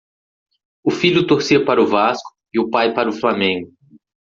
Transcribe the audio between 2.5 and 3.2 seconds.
e o pai para o